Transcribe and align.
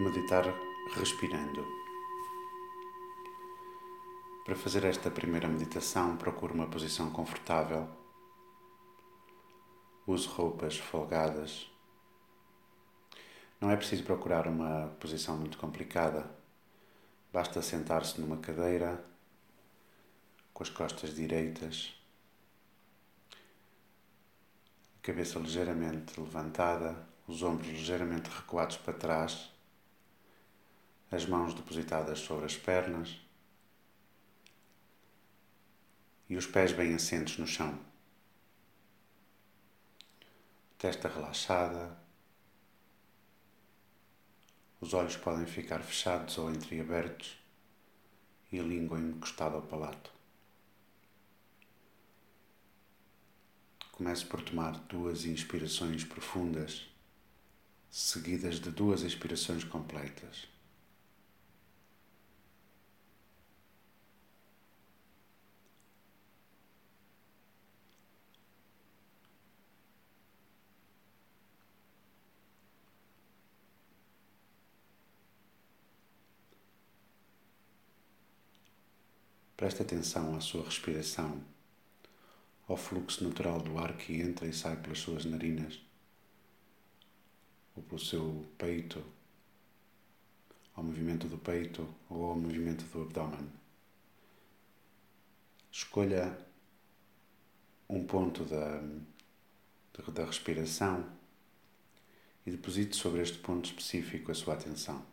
meditar 0.00 0.44
respirando. 0.94 1.62
Para 4.46 4.56
fazer 4.56 4.84
esta 4.84 5.10
primeira 5.10 5.46
meditação, 5.46 6.16
procure 6.16 6.54
uma 6.54 6.66
posição 6.66 7.10
confortável. 7.10 7.86
Use 10.06 10.26
roupas 10.26 10.78
folgadas. 10.78 11.70
Não 13.60 13.70
é 13.70 13.76
preciso 13.76 14.02
procurar 14.02 14.48
uma 14.48 14.88
posição 14.98 15.36
muito 15.36 15.58
complicada. 15.58 16.30
Basta 17.30 17.60
sentar-se 17.60 18.18
numa 18.18 18.38
cadeira 18.38 19.04
com 20.54 20.62
as 20.62 20.70
costas 20.70 21.14
direitas, 21.14 21.94
a 24.98 25.02
cabeça 25.02 25.38
ligeiramente 25.38 26.18
levantada, 26.18 27.06
os 27.28 27.42
ombros 27.42 27.68
ligeiramente 27.68 28.30
recuados 28.30 28.78
para 28.78 28.94
trás 28.94 29.59
as 31.10 31.26
mãos 31.26 31.52
depositadas 31.54 32.20
sobre 32.20 32.46
as 32.46 32.56
pernas 32.56 33.18
e 36.28 36.36
os 36.36 36.46
pés 36.46 36.72
bem 36.72 36.94
assentos 36.94 37.36
no 37.38 37.46
chão. 37.46 37.76
Testa 40.78 41.08
relaxada. 41.08 41.98
Os 44.80 44.94
olhos 44.94 45.16
podem 45.16 45.44
ficar 45.46 45.80
fechados 45.80 46.38
ou 46.38 46.48
entreabertos 46.48 47.36
e 48.52 48.60
a 48.60 48.62
língua 48.62 48.98
encostada 48.98 49.56
ao 49.56 49.62
palato. 49.62 50.12
Comece 53.90 54.24
por 54.24 54.40
tomar 54.40 54.78
duas 54.86 55.24
inspirações 55.24 56.04
profundas, 56.04 56.88
seguidas 57.90 58.60
de 58.60 58.70
duas 58.70 59.02
expirações 59.02 59.64
completas. 59.64 60.48
Preste 79.60 79.82
atenção 79.82 80.34
à 80.34 80.40
sua 80.40 80.64
respiração, 80.64 81.38
ao 82.66 82.78
fluxo 82.78 83.22
natural 83.22 83.60
do 83.60 83.76
ar 83.76 83.94
que 83.94 84.18
entra 84.18 84.46
e 84.46 84.54
sai 84.54 84.74
pelas 84.74 85.00
suas 85.00 85.26
narinas, 85.26 85.78
ou 87.76 87.82
pelo 87.82 88.00
seu 88.00 88.46
peito, 88.56 89.04
ao 90.74 90.82
movimento 90.82 91.28
do 91.28 91.36
peito 91.36 91.86
ou 92.08 92.24
ao 92.24 92.36
movimento 92.36 92.84
do 92.84 93.02
abdômen. 93.02 93.52
Escolha 95.70 96.38
um 97.86 98.02
ponto 98.06 98.46
da, 98.46 98.80
da 100.10 100.24
respiração 100.24 101.06
e 102.46 102.50
deposite 102.50 102.96
sobre 102.96 103.20
este 103.20 103.36
ponto 103.36 103.66
específico 103.66 104.32
a 104.32 104.34
sua 104.34 104.54
atenção. 104.54 105.04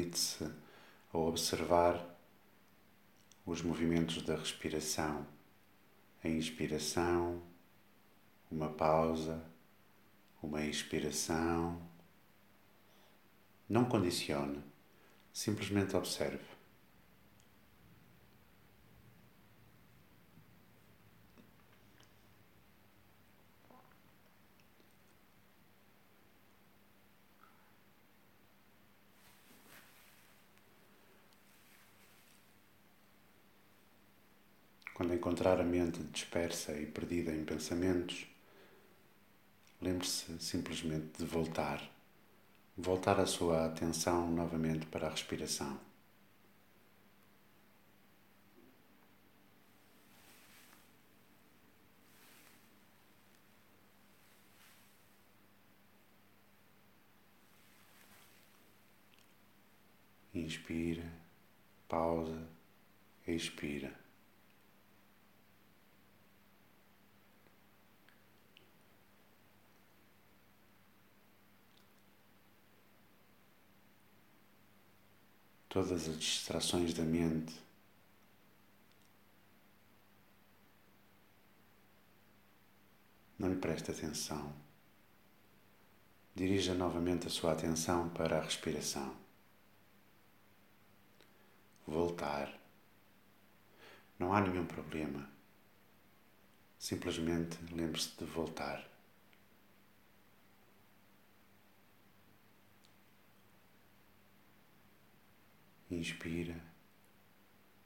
Limite-se 0.00 0.50
a 1.12 1.18
observar 1.18 2.02
os 3.44 3.60
movimentos 3.60 4.22
da 4.22 4.34
respiração. 4.34 5.26
A 6.24 6.28
inspiração, 6.28 7.42
uma 8.50 8.70
pausa, 8.70 9.44
uma 10.42 10.64
expiração. 10.64 11.82
Não 13.68 13.84
condicione, 13.84 14.64
simplesmente 15.34 15.94
observe. 15.94 16.49
Quando 35.00 35.14
encontrar 35.14 35.58
a 35.58 35.64
mente 35.64 36.02
dispersa 36.12 36.72
e 36.78 36.84
perdida 36.84 37.32
em 37.32 37.42
pensamentos, 37.42 38.26
lembre-se 39.80 40.38
simplesmente 40.38 41.16
de 41.16 41.24
voltar, 41.24 41.82
voltar 42.76 43.18
a 43.18 43.24
sua 43.24 43.64
atenção 43.64 44.30
novamente 44.30 44.84
para 44.84 45.06
a 45.06 45.10
respiração. 45.10 45.80
Inspira, 60.34 61.10
pausa, 61.88 62.46
expira. 63.26 64.09
Todas 75.70 76.08
as 76.08 76.18
distrações 76.18 76.92
da 76.92 77.04
mente. 77.04 77.54
Não 83.38 83.48
lhe 83.48 83.56
preste 83.56 83.90
atenção. 83.90 84.52
Dirija 86.34 86.74
novamente 86.74 87.28
a 87.28 87.30
sua 87.30 87.52
atenção 87.52 88.10
para 88.10 88.38
a 88.38 88.42
respiração. 88.42 89.16
Voltar. 91.86 92.52
Não 94.18 94.34
há 94.34 94.40
nenhum 94.40 94.66
problema. 94.66 95.30
Simplesmente 96.78 97.56
lembre-se 97.72 98.10
de 98.18 98.24
voltar. 98.24 98.86
Inspira, 106.00 106.56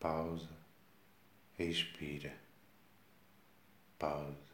pausa, 0.00 0.50
expira, 1.56 2.36
pausa. 3.96 4.49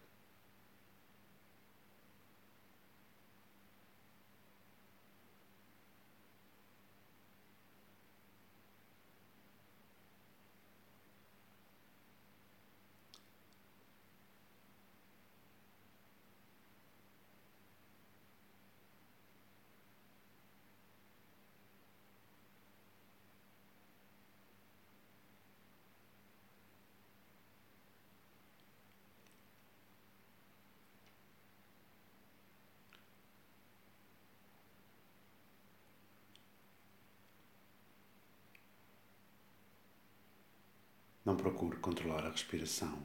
Não 41.26 41.36
procure 41.36 41.76
controlar 41.78 42.24
a 42.24 42.30
respiração. 42.30 43.04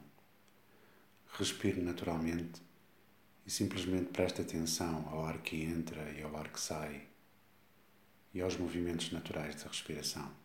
Respire 1.36 1.80
naturalmente 1.82 2.62
e 3.44 3.50
simplesmente 3.50 4.10
preste 4.10 4.40
atenção 4.40 5.08
ao 5.08 5.24
ar 5.24 5.38
que 5.38 5.60
entra 5.64 6.08
e 6.12 6.22
ao 6.22 6.36
ar 6.36 6.48
que 6.48 6.60
sai 6.60 7.08
e 8.32 8.40
aos 8.40 8.56
movimentos 8.56 9.10
naturais 9.10 9.56
da 9.56 9.68
respiração. 9.68 10.41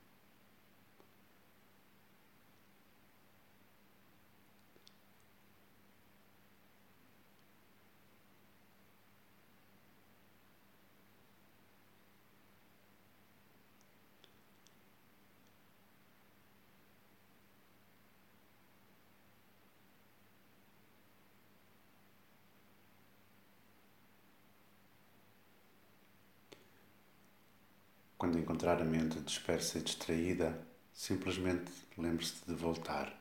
Quando 28.17 28.39
encontrar 28.39 28.81
a 28.81 28.85
mente 28.85 29.19
dispersa 29.19 29.77
e 29.77 29.83
distraída, 29.83 30.59
simplesmente 30.91 31.71
lembre-se 31.97 32.43
de 32.47 32.55
voltar. 32.55 33.13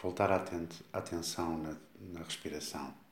Voltar 0.00 0.30
a 0.30 0.98
atenção 0.98 1.56
na, 1.56 1.76
na 1.98 2.22
respiração. 2.22 3.05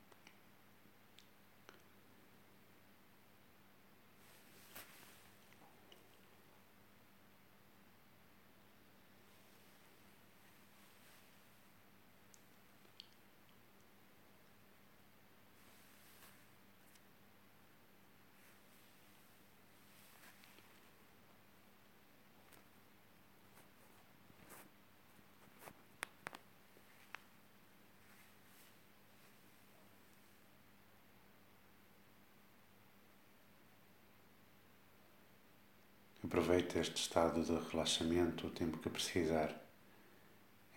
Aproveite 36.35 36.79
este 36.79 36.99
estado 36.99 37.41
de 37.41 37.57
relaxamento 37.71 38.47
o 38.47 38.49
tempo 38.49 38.77
que 38.79 38.89
precisar. 38.89 39.55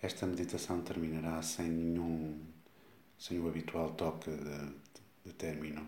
Esta 0.01 0.25
meditação 0.25 0.81
terminará 0.81 1.41
sem 1.41 1.67
nenhum, 1.67 2.41
sem 3.17 3.41
o 3.41 3.47
habitual 3.49 3.89
toque 3.91 4.31
de, 4.31 4.73
de 5.25 5.33
término, 5.33 5.85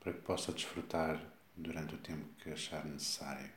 para 0.00 0.14
que 0.14 0.20
possa 0.22 0.50
desfrutar 0.50 1.22
durante 1.56 1.94
o 1.94 1.98
tempo 1.98 2.26
que 2.42 2.50
achar 2.50 2.84
necessário. 2.84 3.52